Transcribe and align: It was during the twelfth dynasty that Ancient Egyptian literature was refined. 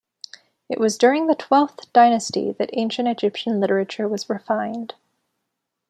It 0.67 0.79
was 0.79 0.97
during 0.97 1.27
the 1.27 1.35
twelfth 1.35 1.93
dynasty 1.93 2.53
that 2.53 2.71
Ancient 2.73 3.07
Egyptian 3.07 3.59
literature 3.59 4.07
was 4.07 4.31
refined. 4.31 4.95